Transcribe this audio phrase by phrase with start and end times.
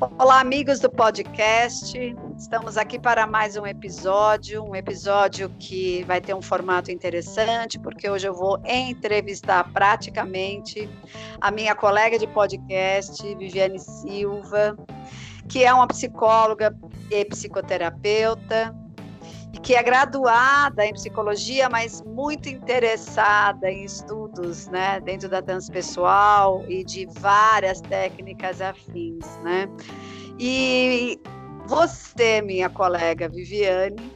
[0.00, 1.98] Olá, amigos do podcast.
[2.38, 8.08] Estamos aqui para mais um episódio, um episódio que vai ter um formato interessante, porque
[8.08, 10.88] hoje eu vou entrevistar praticamente
[11.40, 14.76] a minha colega de podcast, Viviane Silva,
[15.48, 16.76] que é uma psicóloga
[17.10, 18.72] e psicoterapeuta,
[19.62, 26.84] que é graduada em psicologia, mas muito interessada em estudos, né, dentro da transpessoal e
[26.84, 29.68] de várias técnicas afins, né?
[30.38, 31.20] E
[31.66, 34.12] você, minha colega Viviane,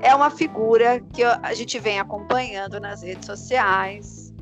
[0.00, 4.34] é uma figura que a gente vem acompanhando nas redes sociais,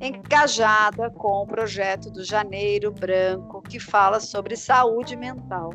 [0.00, 5.70] engajada com o projeto do Janeiro Branco, que fala sobre saúde mental.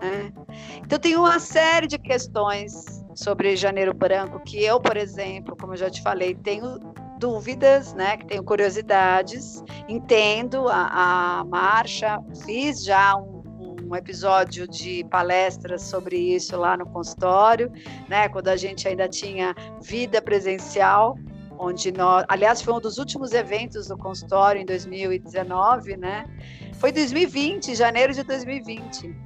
[0.00, 0.32] Né?
[0.78, 5.76] Então, tem uma série de questões sobre Janeiro Branco que eu, por exemplo, como eu
[5.78, 6.78] já te falei, tenho
[7.18, 8.18] dúvidas, né?
[8.18, 13.42] Que tenho curiosidades, entendo a, a marcha, fiz já um,
[13.88, 17.72] um episódio de palestras sobre isso lá no consultório,
[18.06, 18.28] né?
[18.28, 21.16] Quando a gente ainda tinha vida presencial,
[21.58, 26.26] onde nós, aliás, foi um dos últimos eventos do consultório em 2019, né?
[26.74, 29.25] Foi 2020, janeiro de 2020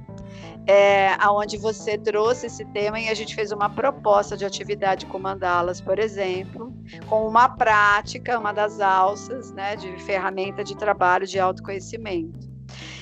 [0.67, 5.17] é, aonde você trouxe esse tema e a gente fez uma proposta de atividade com
[5.19, 6.73] mandalas, por exemplo,
[7.07, 12.51] com uma prática, uma das alças, né, de ferramenta de trabalho de autoconhecimento.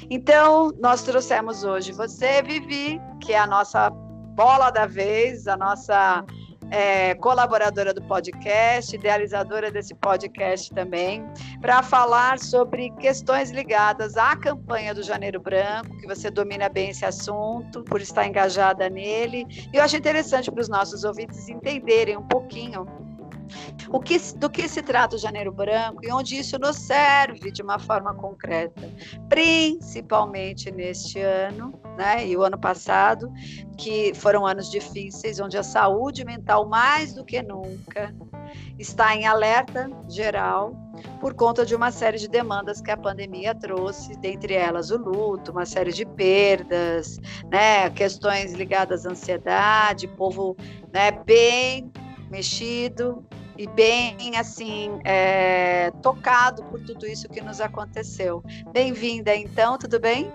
[0.10, 6.26] Então, nós trouxemos hoje você, Vivi, que é a nossa bola da vez, a nossa
[6.72, 11.26] é, colaboradora do podcast, idealizadora desse podcast também,
[11.62, 17.06] para falar sobre questões ligadas à campanha do Janeiro Branco, que você domina bem esse
[17.06, 19.46] assunto, por estar engajada nele.
[19.74, 23.09] E eu acho interessante para os nossos ouvintes entenderem um pouquinho
[23.90, 27.62] o que, do que se trata o Janeiro Branco e onde isso nos serve de
[27.62, 28.90] uma forma concreta,
[29.28, 33.32] principalmente neste ano, né, e o ano passado,
[33.78, 38.14] que foram anos difíceis, onde a saúde mental, mais do que nunca,
[38.78, 40.74] está em alerta geral
[41.20, 45.52] por conta de uma série de demandas que a pandemia trouxe, dentre elas o luto,
[45.52, 47.20] uma série de perdas,
[47.50, 50.56] né, questões ligadas à ansiedade, povo
[50.92, 51.92] né, bem
[52.30, 53.24] mexido,
[53.58, 58.42] e bem assim é, tocado por tudo isso que nos aconteceu.
[58.72, 60.32] Bem-vinda, então, tudo bem?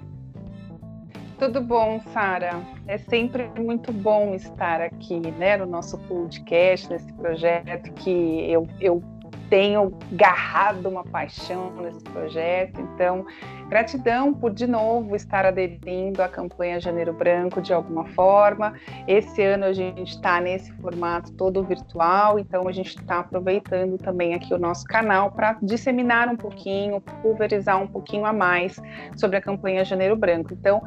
[1.38, 2.62] Tudo bom, Sara.
[2.86, 8.10] É sempre muito bom estar aqui, né, no nosso podcast, nesse projeto que
[8.50, 9.02] eu, eu
[9.48, 12.80] tenho garrado uma paixão nesse projeto.
[12.80, 13.26] Então,
[13.68, 18.74] gratidão por de novo estar aderindo à campanha Janeiro Branco de alguma forma.
[19.06, 24.34] Esse ano a gente está nesse formato todo virtual, então a gente está aproveitando também
[24.34, 28.80] aqui o nosso canal para disseminar um pouquinho, pulverizar um pouquinho a mais
[29.16, 30.52] sobre a campanha Janeiro Branco.
[30.52, 30.82] Então,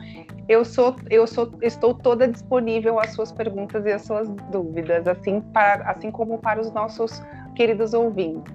[0.47, 5.41] eu sou, eu sou, estou toda disponível às suas perguntas e às suas dúvidas, assim,
[5.41, 7.21] para, assim como para os nossos
[7.57, 8.53] queridos ouvintes.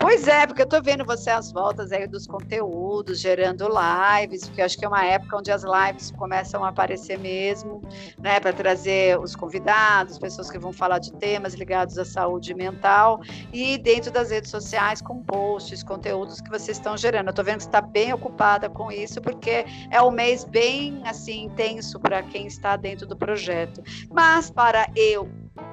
[0.00, 4.62] Pois é, porque eu estou vendo você às voltas aí dos conteúdos, gerando lives, porque
[4.62, 7.82] acho que é uma época onde as lives começam a aparecer mesmo,
[8.16, 13.20] né, para trazer os convidados, pessoas que vão falar de temas ligados à saúde mental,
[13.52, 17.26] e dentro das redes sociais com posts, conteúdos que vocês estão gerando.
[17.26, 21.44] Eu estou vendo que está bem ocupada com isso, porque é um mês bem assim
[21.44, 23.82] intenso para quem está dentro do projeto.
[24.10, 25.28] Mas para eu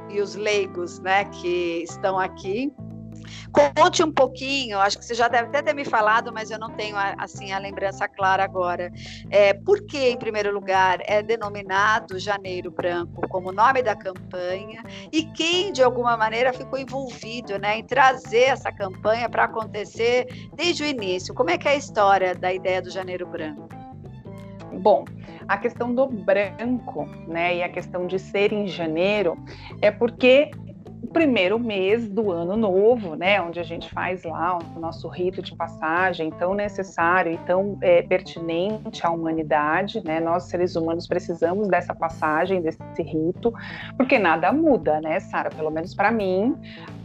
[0.10, 2.74] e os leigos, né, que estão aqui,
[3.52, 6.70] Conte um pouquinho, acho que você já deve até ter me falado, mas eu não
[6.72, 8.92] tenho assim a lembrança clara agora.
[9.30, 15.24] É, por que, em primeiro lugar, é denominado Janeiro Branco como nome da campanha e
[15.24, 20.86] quem, de alguma maneira, ficou envolvido né, em trazer essa campanha para acontecer desde o
[20.86, 21.34] início?
[21.34, 23.70] Como é que é a história da ideia do Janeiro Branco?
[24.74, 25.06] Bom,
[25.48, 29.38] a questão do branco, né, e a questão de ser em janeiro
[29.82, 30.52] é porque
[31.06, 35.40] o primeiro mês do ano novo, né, onde a gente faz lá o nosso rito
[35.40, 41.68] de passagem tão necessário e tão é, pertinente à humanidade, né, nós seres humanos precisamos
[41.68, 43.54] dessa passagem, desse rito,
[43.96, 45.52] porque nada muda, né, Sara?
[45.52, 46.56] Pelo menos para mim,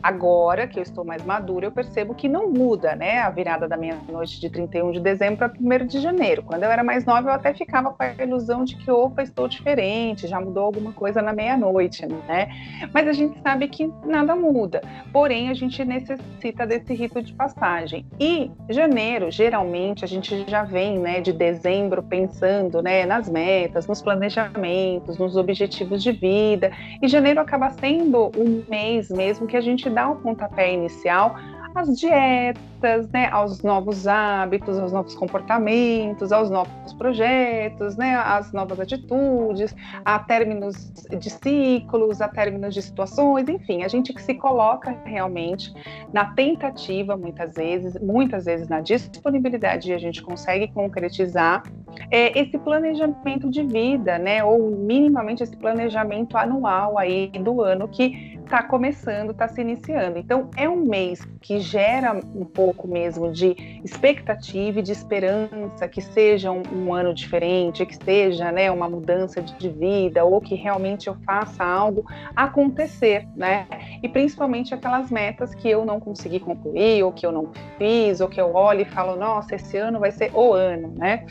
[0.03, 3.77] agora que eu estou mais madura, eu percebo que não muda, né, a virada da
[3.77, 6.43] meia-noite de 31 de dezembro para 1 de janeiro.
[6.43, 9.47] Quando eu era mais nova, eu até ficava com a ilusão de que, opa, estou
[9.47, 12.49] diferente, já mudou alguma coisa na meia-noite, né?
[12.93, 14.81] Mas a gente sabe que nada muda.
[15.13, 18.07] Porém, a gente necessita desse rito de passagem.
[18.19, 24.01] E janeiro, geralmente, a gente já vem, né, de dezembro pensando, né, nas metas, nos
[24.01, 26.71] planejamentos, nos objetivos de vida.
[27.03, 31.35] E janeiro acaba sendo um mês mesmo que a gente dá o pontapé inicial
[31.75, 38.81] às dietas, né, aos novos hábitos, aos novos comportamentos, aos novos projetos, né, às novas
[38.81, 39.75] atitudes,
[40.05, 45.73] a términos de ciclos, a términos de situações, enfim, a gente que se coloca realmente
[46.13, 51.63] na tentativa, muitas vezes, muitas vezes na disponibilidade, e a gente consegue concretizar
[52.11, 58.39] é, esse planejamento de vida, né, ou minimamente esse planejamento anual aí do ano que
[58.51, 60.19] está começando, está se iniciando.
[60.19, 66.01] Então, é um mês que gera um pouco mesmo de expectativa e de esperança que
[66.01, 70.55] seja um, um ano diferente, que seja né, uma mudança de, de vida, ou que
[70.55, 72.05] realmente eu faça algo
[72.35, 73.67] acontecer, né?
[74.03, 78.29] E principalmente aquelas metas que eu não consegui concluir, ou que eu não fiz, ou
[78.29, 81.27] que eu olho e falo, nossa, esse ano vai ser o ano, né?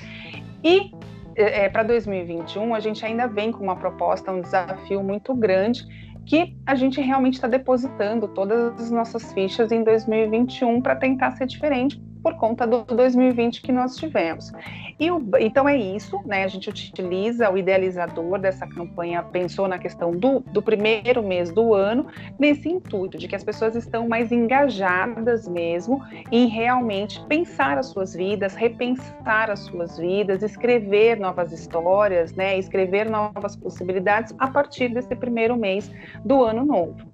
[0.63, 0.91] E
[1.35, 5.85] é, para 2021, a gente ainda vem com uma proposta, um desafio muito grande,
[6.29, 11.47] que a gente realmente está depositando todas as nossas fichas em 2021 para tentar ser
[11.47, 14.51] diferente, por conta do 2020 que nós tivemos.
[15.00, 16.44] E o, então é isso, né?
[16.44, 21.74] A gente utiliza o idealizador dessa campanha, pensou na questão do, do primeiro mês do
[21.74, 22.07] ano,
[22.38, 28.13] nesse intuito de que as pessoas estão mais engajadas mesmo em realmente pensar as suas
[28.13, 32.57] vidas, repensar as suas vidas, escrever novas histórias, né?
[32.57, 35.89] Escrever novas possibilidades a partir desse primeiro mês
[36.25, 37.10] do ano novo.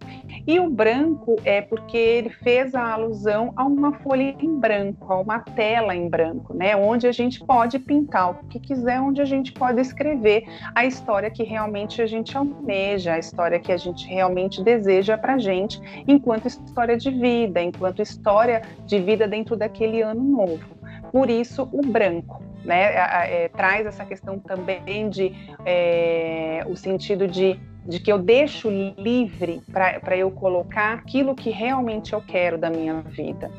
[0.48, 5.20] E o branco é porque ele fez a alusão a uma folha em branco, a
[5.20, 6.76] uma tela em branco, né?
[6.76, 10.46] Onde a gente pode pintar o que quiser, onde a gente pode escrever
[10.76, 15.40] a história que realmente a gente almeja, a história que a gente realmente deseja para
[15.40, 20.64] gente, enquanto história de vida, enquanto história de vida dentro daquele ano novo.
[21.12, 22.44] Por isso, o branco.
[22.64, 25.32] Né, é, é, traz essa questão também de
[25.64, 32.14] é, o sentido de de que eu deixo livre para eu colocar aquilo que realmente
[32.14, 33.52] eu quero da minha vida.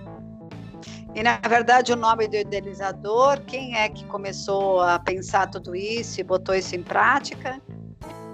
[1.14, 6.20] E na verdade o nome do idealizador, quem é que começou a pensar tudo isso
[6.20, 7.60] e botou isso em prática?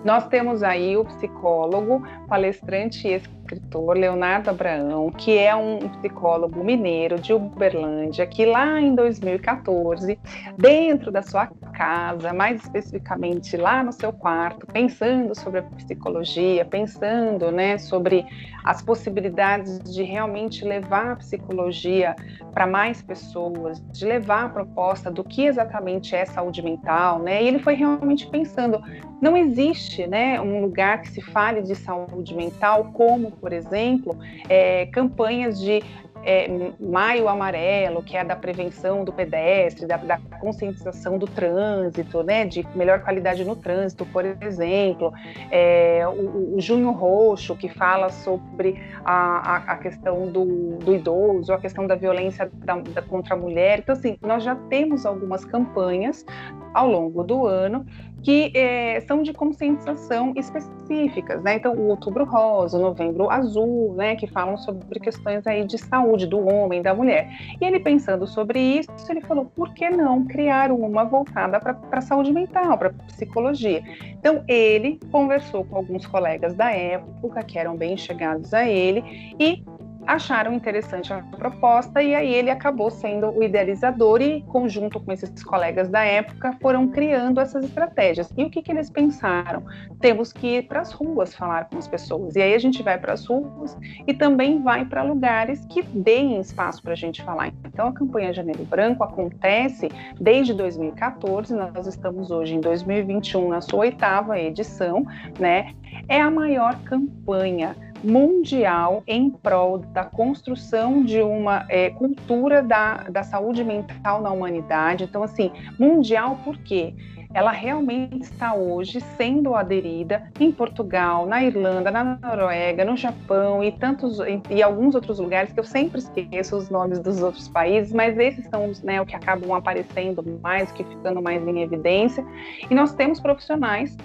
[0.05, 7.19] Nós temos aí o psicólogo, palestrante e escritor Leonardo Abraão, que é um psicólogo mineiro
[7.19, 10.19] de Uberlândia, que lá em 2014,
[10.57, 17.51] dentro da sua casa, mais especificamente lá no seu quarto, pensando sobre a psicologia, pensando,
[17.51, 18.25] né, sobre
[18.65, 22.15] as possibilidades de realmente levar a psicologia
[22.53, 27.43] para mais pessoas, de levar a proposta do que exatamente é saúde mental, né?
[27.43, 28.81] E ele foi realmente pensando,
[29.21, 34.17] não existe, né, um lugar que se fale de saúde mental como por exemplo,
[34.49, 35.83] é, campanhas de
[36.25, 36.49] é,
[36.79, 42.65] Maio Amarelo, que é da prevenção do pedestre, da, da, conscientização do trânsito, né, de
[42.77, 45.13] melhor qualidade no trânsito, por exemplo,
[45.51, 51.53] é, o, o, Junho Roxo, que fala sobre a, a, a questão do, do, idoso,
[51.53, 53.81] a questão da violência da, da, contra a mulher.
[53.81, 56.25] Então, assim, nós já temos algumas campanhas
[56.73, 57.85] ao longo do ano
[58.23, 61.57] que é, são de conscientização específicas, né?
[61.57, 64.15] Então, o Outubro Rosa, o Novembro Azul, né?
[64.17, 67.29] Que falam sobre questões aí de saúde do homem, da mulher.
[67.61, 72.01] E ele pensando sobre isso, ele falou: por que não criar uma voltada para a
[72.01, 73.83] saúde mental, para psicologia?
[74.19, 79.65] Então, ele conversou com alguns colegas da época que eram bem chegados a ele e
[80.07, 85.43] acharam interessante a proposta e aí ele acabou sendo o idealizador e, conjunto com esses
[85.43, 88.33] colegas da época, foram criando essas estratégias.
[88.37, 89.65] E o que, que eles pensaram?
[90.01, 92.37] Temos que ir para as ruas falar com as pessoas.
[92.37, 96.41] E aí a gente vai para as ruas e também vai para lugares que deem
[96.41, 97.53] espaço para a gente falar.
[97.65, 99.89] Então a campanha Janeiro Branco acontece
[100.21, 105.07] desde 2014, nós estamos hoje em 2021 na sua oitava edição,
[105.39, 105.75] né?
[106.09, 113.23] É a maior campanha mundial em prol da construção de uma é, cultura da, da
[113.23, 115.05] saúde mental na humanidade.
[115.05, 116.95] Então, assim, mundial por quê?
[117.35, 123.73] ela realmente está hoje sendo aderida em Portugal, na Irlanda, na Noruega, no Japão e
[123.73, 124.19] tantos
[124.51, 128.45] e alguns outros lugares que eu sempre esqueço os nomes dos outros países, mas esses
[128.47, 132.25] são né, o que acabam aparecendo mais, que ficando mais em evidência.
[132.71, 133.97] E nós temos profissionais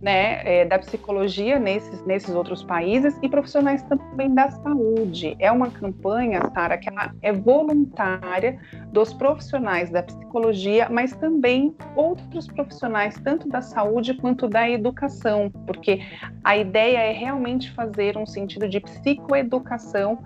[0.00, 5.36] né, é, da psicologia nesses, nesses outros países e profissionais também da saúde.
[5.38, 8.58] É uma campanha, Sara, que ela é voluntária
[8.92, 16.00] dos profissionais da psicologia, mas também outros profissionais, tanto da saúde quanto da educação, porque
[16.42, 20.18] a ideia é realmente fazer um sentido de psicoeducação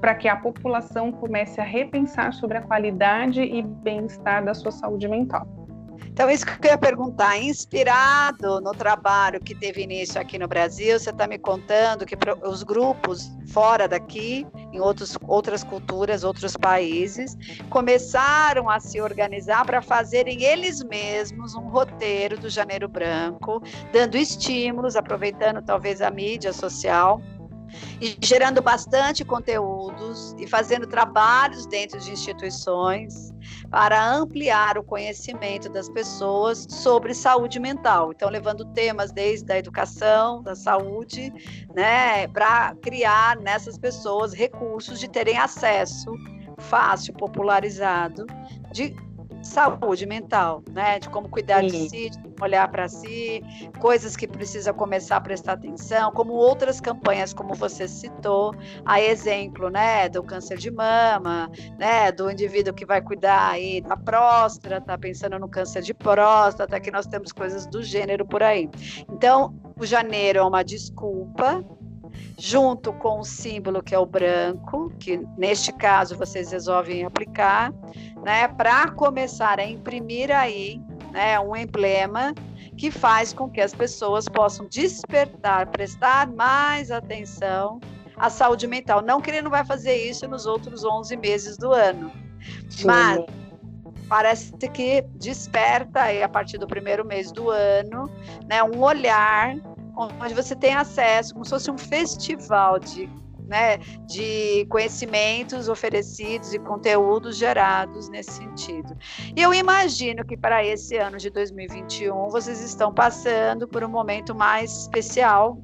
[0.00, 5.08] para que a população comece a repensar sobre a qualidade e bem-estar da sua saúde
[5.08, 5.65] mental.
[6.04, 10.98] Então, isso que eu ia perguntar, inspirado no trabalho que teve início aqui no Brasil,
[10.98, 17.36] você está me contando que os grupos fora daqui, em outros, outras culturas, outros países,
[17.70, 23.62] começaram a se organizar para fazerem eles mesmos um roteiro do Janeiro Branco,
[23.92, 27.20] dando estímulos, aproveitando talvez a mídia social
[28.00, 33.32] e gerando bastante conteúdos e fazendo trabalhos dentro de instituições
[33.70, 38.12] para ampliar o conhecimento das pessoas sobre saúde mental.
[38.12, 41.32] Então, levando temas desde a educação, da saúde,
[41.74, 46.12] né, para criar nessas pessoas recursos de terem acesso
[46.58, 48.26] fácil, popularizado,
[48.72, 48.94] de
[49.46, 50.98] saúde mental, né?
[50.98, 51.68] De como cuidar Sim.
[51.68, 53.42] de si, de olhar para si,
[53.78, 59.70] coisas que precisa começar a prestar atenção, como outras campanhas, como você citou, a exemplo,
[59.70, 64.98] né, do câncer de mama, né, do indivíduo que vai cuidar aí da próstata, tá
[64.98, 68.68] pensando no câncer de próstata, que nós temos coisas do gênero por aí.
[69.10, 71.64] Então, o janeiro é uma desculpa
[72.38, 77.72] junto com o símbolo que é o branco, que neste caso vocês resolvem aplicar,
[78.26, 82.34] né, para começar a imprimir aí, né, um emblema
[82.76, 87.78] que faz com que as pessoas possam despertar, prestar mais atenção
[88.16, 89.00] à saúde mental.
[89.00, 92.10] Não que ele não vai fazer isso nos outros 11 meses do ano,
[92.68, 92.88] Sim.
[92.88, 93.24] mas
[94.08, 98.10] parece que desperta aí a partir do primeiro mês do ano,
[98.48, 99.54] né, um olhar
[100.20, 103.08] onde você tem acesso, como se fosse um festival de,
[103.46, 108.96] né, de conhecimentos oferecidos e conteúdos gerados nesse sentido.
[109.34, 114.34] E eu imagino que para esse ano de 2021 vocês estão passando por um momento
[114.34, 115.58] mais especial,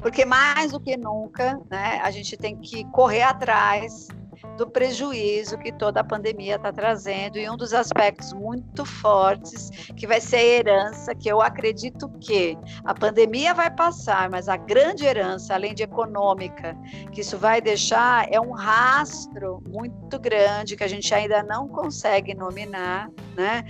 [0.00, 4.08] porque mais do que nunca, né, a gente tem que correr atrás
[4.56, 10.06] do prejuízo que toda a pandemia está trazendo e um dos aspectos muito fortes que
[10.06, 15.04] vai ser a herança, que eu acredito que a pandemia vai passar, mas a grande
[15.04, 16.76] herança, além de econômica,
[17.12, 22.34] que isso vai deixar é um rastro muito grande que a gente ainda não consegue
[22.34, 23.64] nominar, né?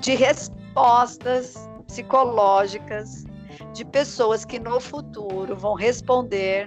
[0.00, 3.24] De respostas psicológicas
[3.72, 6.66] de pessoas que no futuro vão responder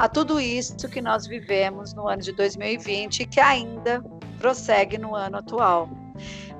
[0.00, 4.02] a tudo isso que nós vivemos no ano de 2020 e que ainda
[4.38, 5.90] prossegue no ano atual.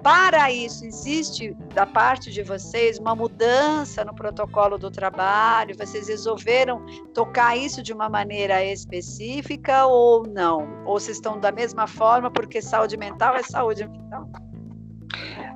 [0.03, 5.75] Para isso, existe da parte de vocês uma mudança no protocolo do trabalho?
[5.75, 10.85] Vocês resolveram tocar isso de uma maneira específica ou não?
[10.85, 14.29] Ou vocês estão da mesma forma porque saúde mental é saúde mental?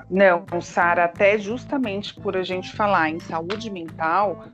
[0.09, 4.45] Não, Sara, até justamente por a gente falar em saúde mental,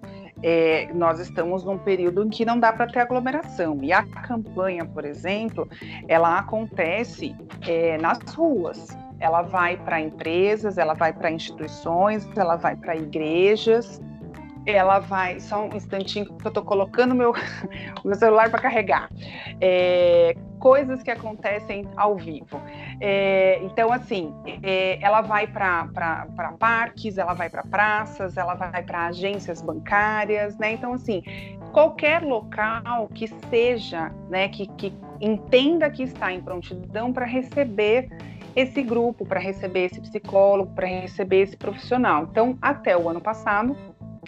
[0.43, 3.79] é, nós estamos num período em que não dá para ter aglomeração.
[3.83, 5.69] E a campanha, por exemplo,
[6.09, 7.35] ela acontece
[7.67, 8.89] é, nas ruas.
[9.19, 14.01] Ela vai para empresas, ela vai para instituições, ela vai para igrejas,
[14.67, 15.41] ela vai.
[15.41, 17.33] Só um instantinho que eu estou colocando meu,
[18.05, 19.09] meu celular para carregar.
[19.61, 22.61] É, coisas que acontecem ao vivo.
[23.01, 25.89] É, então, assim, é, ela vai para
[26.59, 30.73] parques, ela vai para praças, ela vai para agências bancárias, né?
[30.73, 31.23] Então, assim,
[31.73, 38.09] qualquer local que seja, né, que, que entenda que está em prontidão para receber
[38.55, 42.27] esse grupo, para receber esse psicólogo, para receber esse profissional.
[42.31, 43.77] Então, até o ano passado,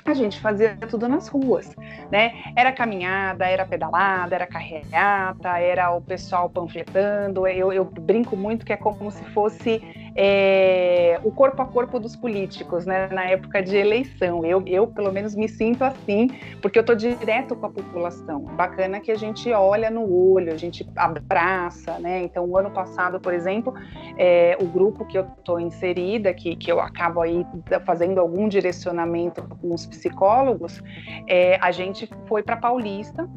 [0.04, 1.74] a gente fazia tudo nas ruas,
[2.10, 2.32] né?
[2.56, 7.46] Era caminhada, era pedalada, era carreata, era o pessoal panfletando.
[7.46, 9.80] Eu, eu brinco muito que é como se fosse
[10.14, 13.08] é, o corpo a corpo dos políticos, né?
[13.08, 14.44] Na época de eleição.
[14.44, 16.28] Eu, eu pelo menos, me sinto assim,
[16.60, 18.42] porque eu tô direto com a população.
[18.56, 22.22] Bacana que a gente olha no olho, a gente abraça, né?
[22.22, 23.74] Então, o ano passado, por exemplo,
[24.18, 27.46] é, o grupo que eu tô inserida, que, que eu acabo aí
[27.84, 30.82] fazendo algum direcionamento com os psicólogos,
[31.26, 33.28] é, a gente foi para Paulista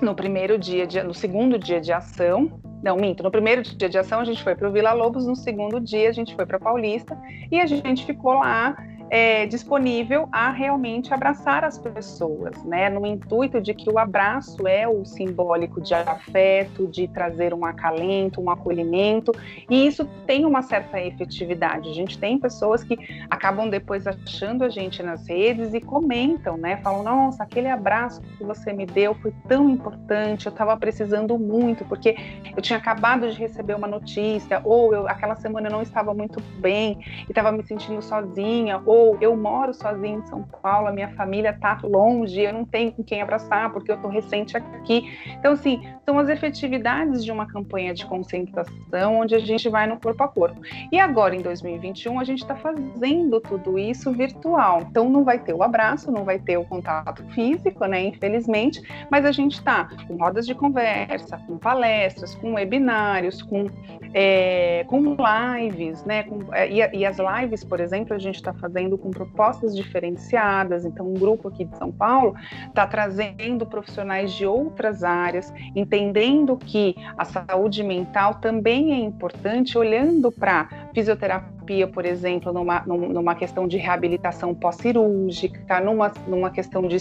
[0.00, 3.22] no primeiro dia, de, no segundo dia de ação, não, minto.
[3.22, 6.08] No primeiro dia de ação a gente foi para o Vila Lobos, no segundo dia
[6.08, 7.16] a gente foi para Paulista
[7.50, 8.76] e a gente ficou lá
[9.12, 12.88] é, disponível a realmente abraçar as pessoas, né?
[12.88, 18.40] No intuito de que o abraço é o simbólico de afeto, de trazer um acalento,
[18.40, 19.30] um acolhimento,
[19.68, 21.90] e isso tem uma certa efetividade.
[21.90, 22.96] A gente tem pessoas que
[23.28, 26.78] acabam depois achando a gente nas redes e comentam, né?
[26.78, 31.84] Falam, nossa, aquele abraço que você me deu foi tão importante, eu estava precisando muito,
[31.84, 32.16] porque
[32.56, 36.40] eu tinha acabado de receber uma notícia, ou eu, aquela semana eu não estava muito
[36.60, 40.92] bem e estava me sentindo sozinha, ou ou eu moro sozinho em São Paulo, a
[40.92, 45.10] minha família está longe, eu não tenho com quem abraçar porque eu estou recente aqui.
[45.38, 49.98] Então, assim, são as efetividades de uma campanha de conscientização onde a gente vai no
[49.98, 50.60] corpo a corpo.
[50.90, 54.82] E agora, em 2021, a gente está fazendo tudo isso virtual.
[54.88, 58.04] Então, não vai ter o abraço, não vai ter o contato físico, né?
[58.04, 63.66] Infelizmente, mas a gente está com rodas de conversa, com palestras, com webinários, com,
[64.14, 66.22] é, com lives, né?
[66.22, 70.84] Com, é, e, e as lives, por exemplo, a gente está fazendo com propostas diferenciadas.
[70.84, 72.34] Então, um grupo aqui de São Paulo
[72.66, 80.30] está trazendo profissionais de outras áreas, entendendo que a saúde mental também é importante, olhando
[80.30, 81.61] para fisioterapia,
[81.92, 86.96] por exemplo, numa, numa questão de reabilitação pós-cirúrgica, numa, numa questão de,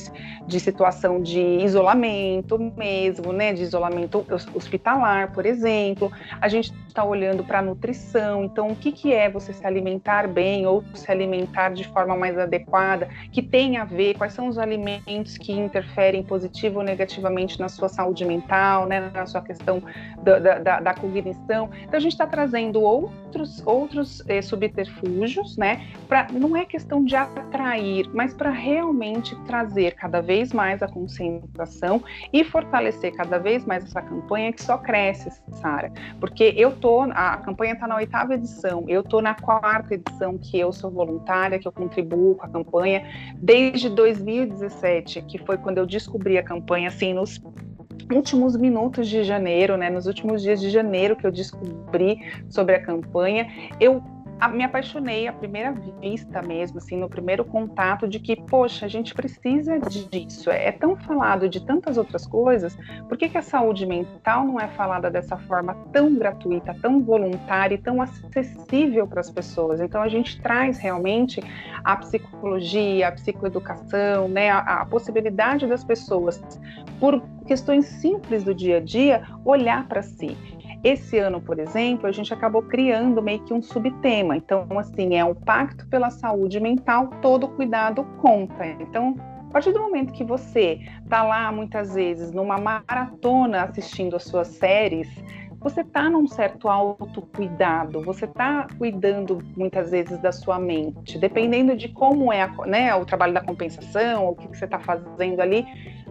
[0.48, 6.12] de situação de isolamento mesmo, né, de isolamento hospitalar, por exemplo.
[6.40, 10.28] A gente está olhando para a nutrição, então o que, que é você se alimentar
[10.28, 14.58] bem ou se alimentar de forma mais adequada, que tem a ver, quais são os
[14.58, 19.82] alimentos que interferem positivo ou negativamente na sua saúde mental, né, na sua questão
[20.22, 21.70] da, da, da cognição.
[21.84, 27.16] Então a gente está trazendo outros, outros eh, subterfúgios, né, pra, não é questão de
[27.16, 33.84] atrair, mas para realmente trazer cada vez mais a conscientização e fortalecer cada vez mais
[33.84, 38.86] essa campanha que só cresce, Sara, porque eu tô, a campanha está na oitava edição,
[38.88, 43.04] eu tô na quarta edição que eu sou voluntária, que eu contribuo com a campanha.
[43.36, 47.42] Desde 2017, que foi quando eu descobri a campanha, assim, nos
[48.12, 52.82] últimos minutos de janeiro, né, nos últimos dias de janeiro que eu descobri sobre a
[52.82, 53.48] campanha,
[53.80, 54.04] eu
[54.50, 59.14] me apaixonei à primeira vista mesmo, assim, no primeiro contato de que, poxa, a gente
[59.14, 60.50] precisa disso.
[60.50, 64.60] É, é tão falado de tantas outras coisas, por que, que a saúde mental não
[64.60, 69.80] é falada dessa forma tão gratuita, tão voluntária e tão acessível para as pessoas?
[69.80, 71.42] Então a gente traz realmente
[71.84, 76.42] a psicologia, a psicoeducação, né, a, a possibilidade das pessoas,
[77.00, 80.38] por questões simples do dia a dia, olhar para si.
[80.84, 84.36] Esse ano, por exemplo, a gente acabou criando meio que um subtema.
[84.36, 88.66] Então, assim, é o Pacto pela Saúde Mental, todo cuidado conta.
[88.66, 89.16] Então,
[89.48, 94.48] a partir do momento que você está lá, muitas vezes, numa maratona assistindo as suas
[94.48, 95.08] séries,
[95.62, 101.88] você está num certo autocuidado, você está cuidando muitas vezes da sua mente, dependendo de
[101.90, 105.64] como é a, né, o trabalho da compensação, o que, que você está fazendo ali,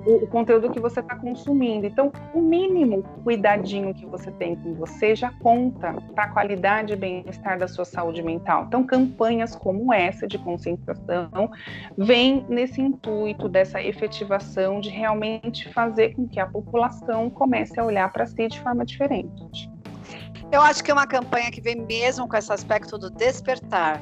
[0.07, 1.87] o, o conteúdo que você está consumindo.
[1.87, 6.97] Então, o mínimo cuidadinho que você tem com você já conta para a qualidade e
[6.97, 8.65] bem-estar da sua saúde mental.
[8.67, 11.51] Então, campanhas como essa de conscientização
[11.97, 18.11] vêm nesse intuito dessa efetivação de realmente fazer com que a população comece a olhar
[18.13, 19.80] para si de forma diferente.
[20.53, 24.01] Eu acho que é uma campanha que vem mesmo com esse aspecto do despertar.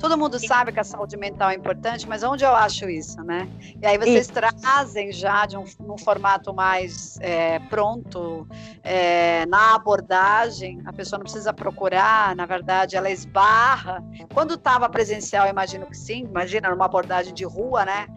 [0.00, 3.48] Todo mundo sabe que a saúde mental é importante, mas onde eu acho isso, né?
[3.80, 4.32] E aí vocês isso.
[4.32, 8.48] trazem já de um, um formato mais é, pronto
[8.82, 14.04] é, na abordagem, a pessoa não precisa procurar, na verdade, ela esbarra.
[14.34, 18.08] Quando estava presencial, imagino que sim, imagina numa abordagem de rua, né?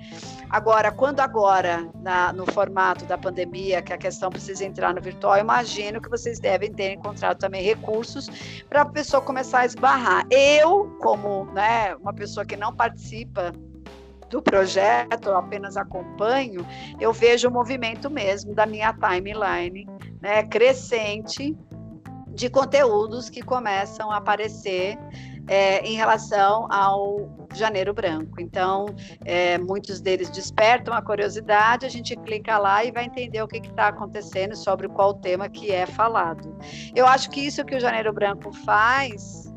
[0.50, 5.38] Agora, quando agora, na, no formato da pandemia, que a questão precisa entrar no virtual,
[5.38, 8.28] imagino que vocês devem ter encontrado também recursos
[8.68, 10.26] para a pessoa começar a esbarrar.
[10.32, 13.52] Eu, como né, uma pessoa que não participa
[14.30, 16.66] do projeto, apenas acompanho,
[17.00, 19.88] eu vejo o movimento mesmo da minha timeline
[20.22, 21.56] né, crescente
[22.28, 24.98] de conteúdos que começam a aparecer
[25.50, 28.40] é, em relação ao Janeiro Branco.
[28.40, 28.86] Então,
[29.26, 33.58] é, muitos deles despertam a curiosidade, a gente clica lá e vai entender o que
[33.58, 36.56] está acontecendo sobre qual tema que é falado.
[36.96, 39.50] Eu acho que isso que o Janeiro Branco faz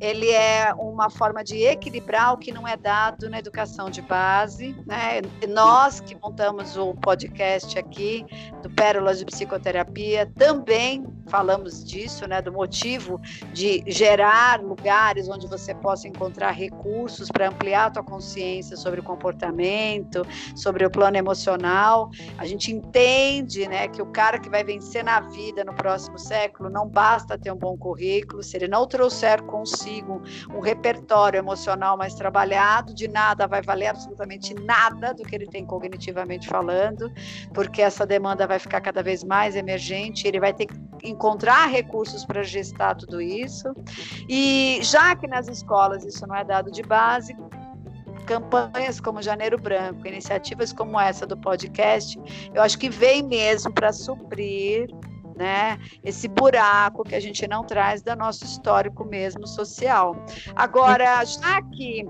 [0.00, 4.74] ele é uma forma de equilibrar o que não é dado na educação de base.
[4.86, 5.20] Né?
[5.46, 8.24] Nós que montamos o podcast aqui
[8.62, 12.40] do Pérolas de Psicoterapia também falamos disso, né?
[12.40, 13.20] do motivo
[13.52, 19.02] de gerar lugares onde você possa encontrar recursos para ampliar a tua consciência sobre o
[19.02, 22.10] comportamento, sobre o plano emocional.
[22.38, 26.70] A gente entende né, que o cara que vai vencer na vida no próximo século
[26.70, 30.22] não basta ter um bom currículo, se ele não trouxer consigo consigo
[30.54, 35.66] um repertório emocional mais trabalhado, de nada vai valer absolutamente nada do que ele tem
[35.66, 37.12] cognitivamente falando,
[37.52, 42.24] porque essa demanda vai ficar cada vez mais emergente, ele vai ter que encontrar recursos
[42.24, 43.68] para gestar tudo isso.
[44.28, 47.36] E já que nas escolas isso não é dado de base,
[48.26, 52.20] campanhas como Janeiro Branco, iniciativas como essa do podcast,
[52.54, 54.88] eu acho que vem mesmo para suprir
[55.40, 55.78] né?
[56.04, 60.14] Esse buraco que a gente não traz do nosso histórico mesmo social.
[60.54, 62.06] Agora, já que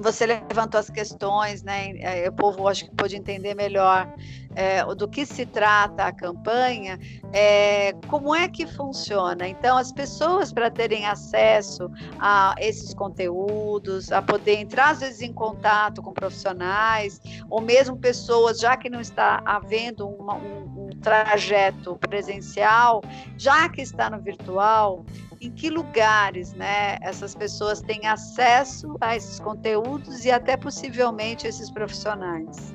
[0.00, 1.92] você levantou as questões, né?
[2.28, 4.12] O povo acho que pode entender melhor
[4.54, 6.98] é, do que se trata a campanha,
[7.32, 9.48] é, como é que funciona.
[9.48, 15.32] Então, as pessoas, para terem acesso a esses conteúdos, a poder entrar, às vezes, em
[15.32, 21.96] contato com profissionais, ou mesmo pessoas, já que não está havendo uma, um, um trajeto
[21.96, 23.02] presencial,
[23.36, 25.04] já que está no virtual,
[25.44, 31.70] em que lugares né, essas pessoas têm acesso a esses conteúdos e até possivelmente esses
[31.70, 32.74] profissionais?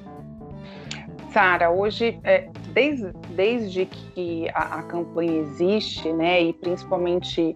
[1.31, 7.55] Sara, hoje, é, desde, desde que a, a, campanha existe, né, e principalmente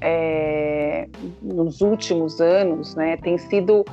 [0.00, 1.08] é,
[1.40, 3.84] nos últimos anos, né, tem sido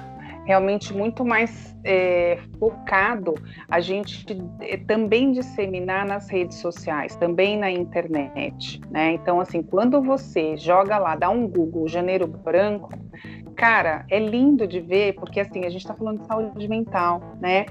[0.46, 3.36] realmente muito mais é, focado
[3.69, 4.26] a gente
[4.62, 9.13] é, também disseminar nas redes sociais, também na internet, né?
[9.13, 12.89] Então, assim, quando você joga lá, dá um Google Janeiro Branco,
[13.54, 17.65] cara, é lindo de ver, porque assim, a gente está falando de saúde mental, né?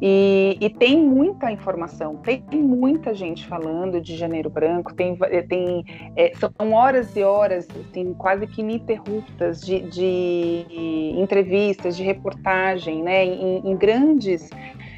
[0.00, 5.84] E, e, tem muita informação, tem muita gente falando de janeiro branco, tem, eh, tem
[6.16, 13.24] é, são horas e horas, assim, quase que ininterruptas de, de entrevistas, de reportagem, né?
[13.24, 14.50] Em, em grandes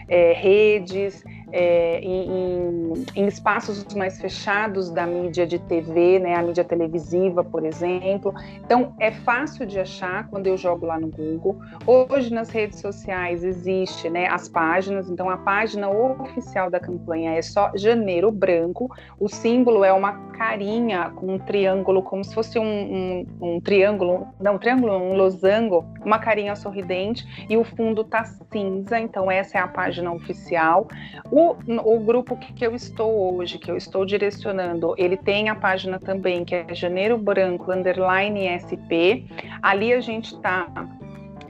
[0.08, 6.64] é, redes, é, em, em, espaços mais fechados da mídia de TV, né, a mídia
[6.64, 8.34] televisiva, por exemplo.
[8.64, 11.58] Então, é fácil de achar quando eu jogo lá no Google.
[11.86, 15.08] Hoje, nas redes sociais, existe né, as páginas.
[15.08, 18.90] Então, a página oficial da campanha é só Janeiro Branco.
[19.18, 24.28] O símbolo é uma carinha com um triângulo, como se fosse um, um, um triângulo,
[24.40, 28.98] não, um triângulo, um losango, uma carinha sorridente, e o fundo tá cinza.
[28.98, 30.88] Então, essa é a página oficial.
[31.30, 35.98] O o, grupo que eu estou hoje, que eu estou direcionando, ele tem a página
[35.98, 39.24] também, que é Janeiro Branco Underline SP.
[39.62, 40.66] Ali a gente está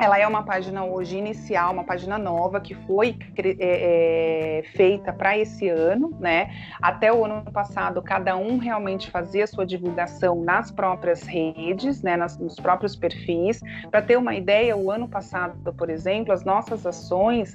[0.00, 5.36] ela é uma página hoje inicial, uma página nova que foi é, é, feita para
[5.36, 6.50] esse ano, né?
[6.80, 12.16] Até o ano passado, cada um realmente fazia sua divulgação nas próprias redes, né?
[12.16, 13.60] Nas, nos próprios perfis.
[13.90, 17.54] Para ter uma ideia, o ano passado, por exemplo, as nossas ações,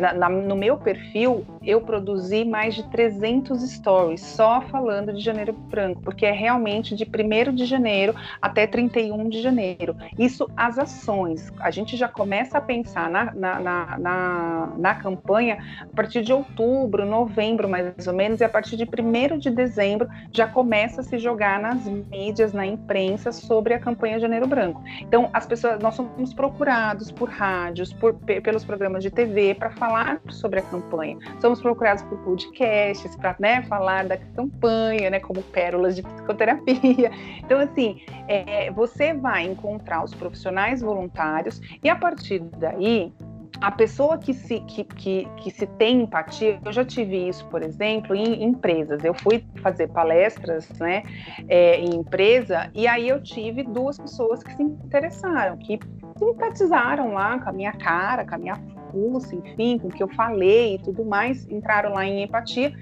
[0.00, 5.52] na, na, no meu perfil, eu produzi mais de 300 stories só falando de Janeiro
[5.52, 9.96] Branco, porque é realmente de 1 de janeiro até 31 de janeiro.
[10.18, 11.52] Isso as ações.
[11.60, 16.32] A gente já começa a pensar na, na, na, na, na campanha a partir de
[16.32, 21.04] outubro, novembro, mais ou menos, e a partir de 1 de dezembro já começa a
[21.04, 24.82] se jogar nas mídias, na imprensa, sobre a campanha Janeiro Branco.
[25.00, 30.20] Então, as pessoas, nós somos procurados por rádios, por, pelos programas de TV para falar
[30.30, 31.18] sobre a campanha.
[31.40, 37.10] Somos procurados por podcasts para né, falar da campanha, né, como pérolas de psicoterapia.
[37.38, 43.12] Então, assim, é, você vai encontrar os profissionais voluntários e a partir daí,
[43.60, 47.62] a pessoa que se, que, que, que se tem empatia, eu já tive isso, por
[47.62, 49.02] exemplo, em empresas.
[49.04, 51.02] Eu fui fazer palestras né,
[51.48, 55.78] é, em empresa e aí eu tive duas pessoas que se interessaram, que
[56.18, 58.56] simpatizaram lá com a minha cara, com a minha
[58.90, 62.72] curso, enfim, com o que eu falei e tudo mais, entraram lá em empatia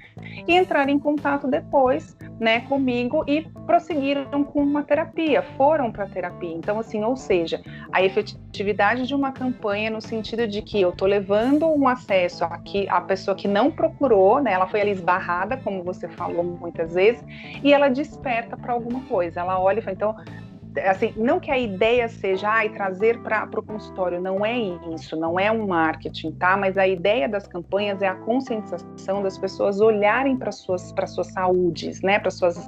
[0.47, 6.53] e entraram em contato depois, né, comigo e prosseguiram com uma terapia, foram para terapia.
[6.53, 11.07] Então, assim, ou seja, a efetividade de uma campanha no sentido de que eu estou
[11.07, 15.83] levando um acesso aqui à pessoa que não procurou, né, ela foi ali esbarrada, como
[15.83, 17.23] você falou muitas vezes,
[17.63, 19.39] e ela desperta para alguma coisa.
[19.39, 20.15] Ela olha e fala, então,
[20.83, 24.57] assim, não que a ideia seja trazer para o consultório, não é
[24.93, 26.55] isso, não é um marketing, tá?
[26.55, 31.27] Mas a ideia das campanhas é a conscientização das pessoas olharem para suas para suas
[31.27, 32.19] saúdes, né?
[32.19, 32.67] Para suas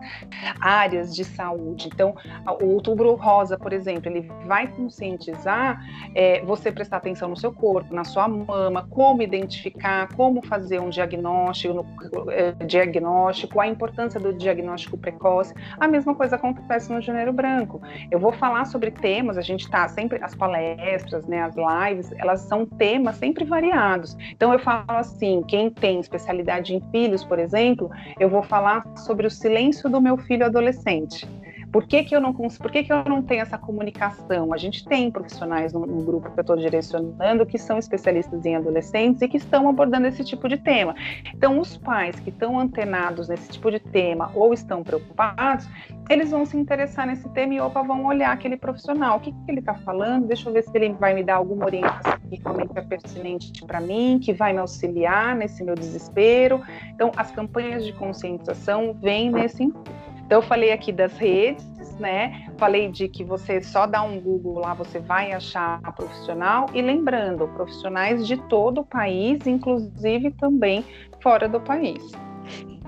[0.60, 1.90] áreas de saúde.
[1.94, 2.16] Então,
[2.62, 5.82] o Outubro Rosa, por exemplo, ele vai conscientizar
[6.14, 10.90] é, você prestar atenção no seu corpo, na sua mama, como identificar, como fazer um
[10.90, 15.54] diagnóstico, no, é, diagnóstico, a importância do diagnóstico precoce.
[15.80, 17.82] A mesma coisa acontece no Janeiro Branco.
[18.12, 22.42] Eu vou falar sobre temas, a gente está sempre, as palestras, né, as lives, elas
[22.42, 24.16] são temas sempre variados.
[24.32, 29.28] Então eu falo assim, quem tem especialidade em filhos, por exemplo, eu vou falar sobre
[29.28, 31.28] o silêncio do meu filho adolescente.
[31.72, 34.54] Por que, que eu não por que, que eu não tenho essa comunicação?
[34.54, 38.56] A gente tem profissionais no, no grupo que eu estou direcionando que são especialistas em
[38.56, 40.96] adolescentes e que estão abordando esse tipo de tema.
[41.34, 45.68] Então, os pais que estão antenados nesse tipo de tema ou estão preocupados,
[46.10, 49.18] eles vão se interessar nesse tema e opa, vão olhar aquele profissional.
[49.18, 50.28] O que, que ele está falando?
[50.28, 53.82] Deixa eu ver se ele vai me dar alguma orientação que realmente é pertinente para
[53.82, 56.62] mim, que vai me auxiliar nesse meu desespero.
[56.94, 60.07] Então, as campanhas de conscientização vêm nesse intuito.
[60.28, 61.66] Então, eu falei aqui das redes,
[62.02, 62.52] né?
[62.58, 66.66] Falei de que você só dá um Google lá, você vai achar profissional.
[66.74, 70.84] E lembrando, profissionais de todo o país, inclusive também
[71.24, 72.04] fora do país.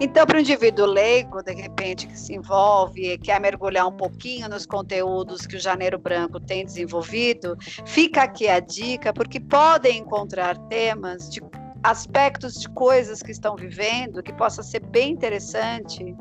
[0.02, 4.65] Então, para o indivíduo leigo, de repente, que se envolve quer mergulhar um pouquinho nos
[4.65, 11.30] conteúdos que o Janeiro Branco tem desenvolvido, fica aqui a dica, porque podem encontrar temas
[11.30, 11.41] de
[11.82, 16.13] aspectos de coisas que estão vivendo que possa ser bem interessante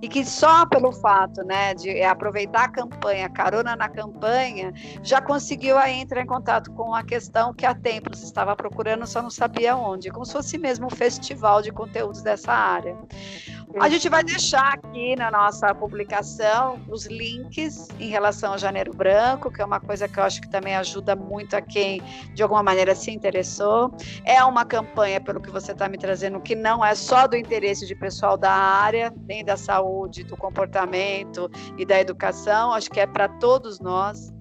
[0.00, 5.78] e que só pelo fato né, de aproveitar a campanha, carona na campanha, já conseguiu
[5.78, 9.76] aí entrar em contato com a questão que há tempos estava procurando, só não sabia
[9.76, 12.96] onde, como se fosse mesmo um festival de conteúdos dessa área.
[13.80, 19.52] A gente vai deixar aqui na nossa publicação os links em relação ao Janeiro Branco,
[19.52, 22.02] que é uma coisa que eu acho que também ajuda muito a quem
[22.34, 23.94] de alguma maneira se interessou.
[24.24, 27.86] É uma campanha, pelo que você está me trazendo, que não é só do interesse
[27.86, 33.06] de pessoal da área, nem da saúde, do comportamento e da educação, acho que é
[33.06, 34.32] para todos nós.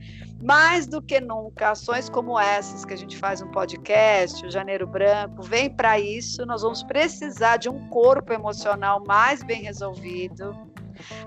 [0.42, 4.86] Mais do que nunca, ações como essas que a gente faz um podcast, o Janeiro
[4.86, 6.46] Branco, vem para isso.
[6.46, 10.56] Nós vamos precisar de um corpo emocional mais bem resolvido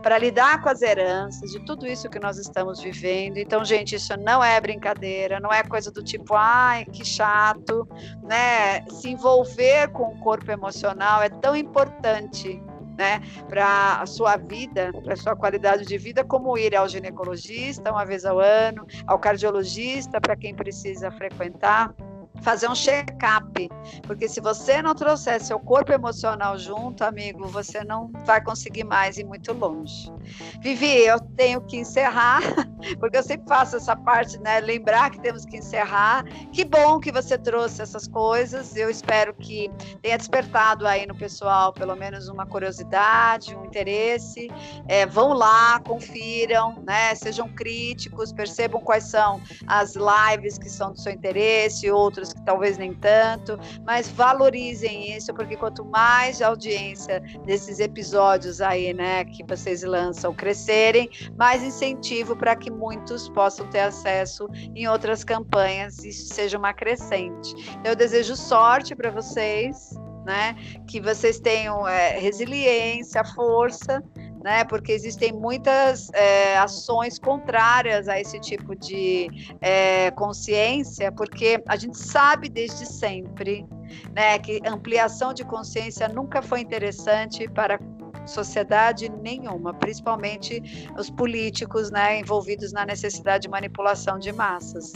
[0.03, 3.38] para lidar com as heranças, de tudo isso que nós estamos vivendo.
[3.38, 7.88] Então, gente, isso não é brincadeira, não é coisa do tipo, ai, que chato,
[8.22, 8.85] né?
[8.88, 12.62] Se envolver com o corpo emocional é tão importante
[13.00, 17.90] né, para a sua vida, para a sua qualidade de vida, como ir ao ginecologista
[17.90, 21.94] uma vez ao ano, ao cardiologista para quem precisa frequentar
[22.42, 23.68] fazer um check-up,
[24.07, 29.18] porque se você não trouxer seu corpo emocional junto, amigo, você não vai conseguir mais
[29.18, 30.12] ir muito longe.
[30.61, 32.40] Vivi, eu tenho que encerrar,
[32.98, 34.61] porque eu sempre faço essa parte, né?
[34.61, 36.24] Lembrar que temos que encerrar.
[36.53, 38.76] Que bom que você trouxe essas coisas.
[38.76, 39.70] Eu espero que
[40.03, 44.48] tenha despertado aí no pessoal pelo menos uma curiosidade, um interesse.
[44.87, 47.14] É, vão lá, confiram, né?
[47.14, 52.78] Sejam críticos, percebam quais são as lives que são do seu interesse, outras que talvez
[52.78, 59.82] nem tanto, mas valorizem isso, porque quanto mais audiência desses episódios aí, né, que vocês
[59.82, 66.58] lançam crescerem, mais incentivo para que muitos possam ter acesso em outras campanhas e seja
[66.58, 67.54] uma crescente.
[67.84, 69.90] Eu desejo sorte para vocês,
[70.24, 70.54] né,
[70.86, 74.02] que vocês tenham é, resiliência, força
[74.42, 74.64] né?
[74.64, 79.29] Porque existem muitas é, ações contrárias a esse tipo de
[79.61, 83.66] é, consciência, porque a gente sabe desde sempre,
[84.14, 87.79] né, que ampliação de consciência nunca foi interessante para
[88.26, 90.62] sociedade nenhuma, principalmente
[90.96, 94.92] os políticos, né, envolvidos na necessidade de manipulação de massas.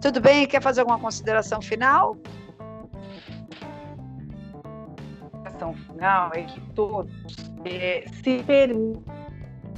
[0.00, 0.46] Tudo bem?
[0.46, 2.16] Quer fazer alguma consideração final?
[5.30, 9.02] Consideração final é que todos é, se permite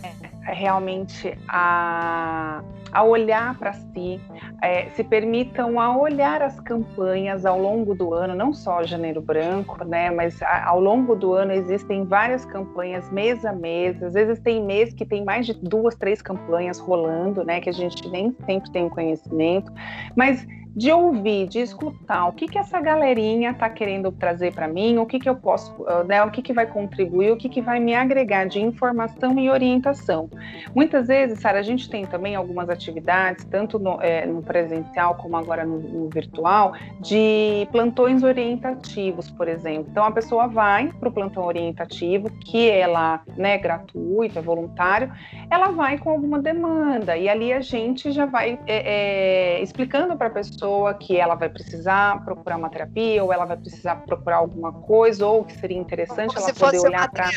[0.03, 2.63] é, realmente a,
[2.93, 4.21] a olhar para si,
[4.63, 9.85] é, se permitam a olhar as campanhas ao longo do ano, não só Janeiro Branco,
[9.85, 14.41] né, mas a, ao longo do ano existem várias campanhas mês a mês, às vezes
[14.41, 18.35] tem mês que tem mais de duas, três campanhas rolando, né, que a gente nem
[18.47, 19.71] sempre tem conhecimento,
[20.17, 24.99] mas de ouvir, de escutar o que, que essa galerinha está querendo trazer para mim,
[24.99, 27.61] o que, que eu posso, ah, né, o que, que vai contribuir, o que, que
[27.61, 30.31] vai me agregar de informação e orientação.
[30.75, 35.37] Muitas vezes, Sara, a gente tem também algumas atividades, tanto no, é, no presencial como
[35.37, 39.87] agora no, no, virtual, de plantões orientativos, por exemplo.
[39.91, 45.13] Então, a pessoa vai para o plantão orientativo, que é lá, né, gratuito, é voluntário,
[45.51, 50.29] ela vai com alguma demanda, e ali a gente já vai é, é, explicando para
[50.29, 54.37] a pessoa pessoa que ela vai precisar procurar uma terapia, ou ela vai precisar procurar
[54.37, 57.31] alguma coisa, ou que seria interessante Como ela poder olhar para.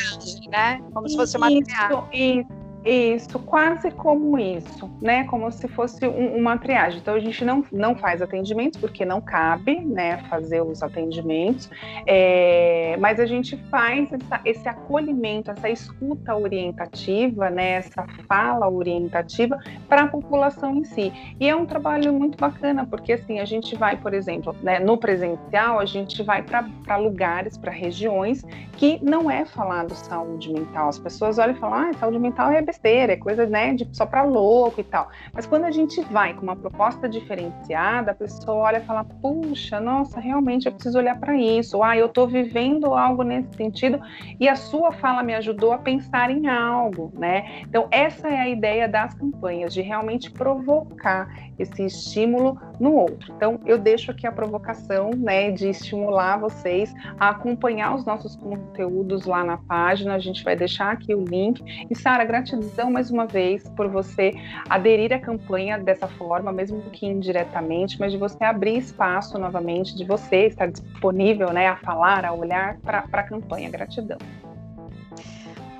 [0.48, 0.82] Né?
[0.92, 2.40] Como se fosse uma triagem.
[2.42, 5.24] Isso, isso, quase como isso, né?
[5.24, 7.00] Como se fosse um, uma triagem.
[7.00, 10.18] Então a gente não, não faz atendimentos porque não cabe, né?
[10.28, 11.70] Fazer os atendimentos,
[12.06, 17.72] é, mas a gente faz essa, esse acolhimento, essa escuta orientativa, né?
[17.72, 21.12] Essa fala orientativa para a população em si.
[21.40, 24.98] E é um trabalho muito bacana porque assim a gente vai, por exemplo, né, no
[24.98, 28.44] presencial a gente vai para lugares, para regiões
[28.76, 30.88] que não é falado saúde mental.
[30.88, 34.04] As pessoas olham e falam, ah, saúde mental é besteira, é coisa né, de, só
[34.04, 35.08] para louco e tal.
[35.32, 39.80] Mas quando a gente vai com uma proposta diferenciada, a pessoa olha e fala: puxa,
[39.80, 41.82] nossa, realmente eu preciso olhar para isso.
[41.82, 44.00] Ah, eu estou vivendo algo nesse sentido
[44.38, 47.62] e a sua fala me ajudou a pensar em algo, né?
[47.62, 53.32] Então, essa é a ideia das campanhas, de realmente provocar esse estímulo no outro.
[53.36, 59.24] Então, eu deixo aqui a provocação, né, de estimular vocês a acompanhar os nossos conteúdos
[59.24, 60.14] lá na página.
[60.14, 61.62] A gente vai deixar aqui o link.
[61.90, 64.32] E, Sara, gratidão mais uma vez por você
[64.68, 70.04] aderir à campanha dessa forma, mesmo que indiretamente, mas de você abrir espaço novamente, de
[70.04, 73.70] você estar disponível, né, a falar, a olhar para a campanha.
[73.70, 74.18] Gratidão.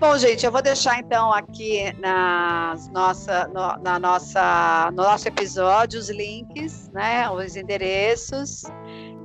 [0.07, 5.99] Bom, gente, eu vou deixar então aqui nas nossa, no, na nossa, no nosso episódio
[5.99, 8.65] os links, né, os endereços.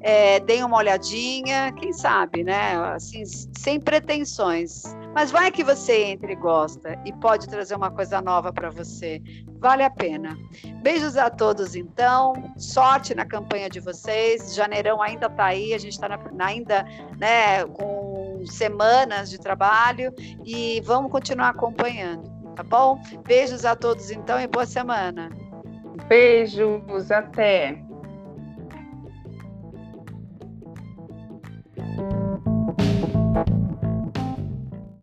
[0.01, 2.77] É, deem uma olhadinha, quem sabe, né?
[2.95, 4.83] Assim, sem pretensões.
[5.13, 9.21] Mas vai que você entre e gosta e pode trazer uma coisa nova para você.
[9.59, 10.37] Vale a pena.
[10.81, 12.33] Beijos a todos, então.
[12.57, 14.55] Sorte na campanha de vocês.
[14.55, 16.07] Janeirão ainda está aí, a gente está
[16.39, 16.85] ainda
[17.17, 20.13] né, com semanas de trabalho
[20.45, 23.01] e vamos continuar acompanhando, tá bom?
[23.25, 25.29] Beijos a todos, então, e boa semana.
[26.07, 27.88] Beijos, até.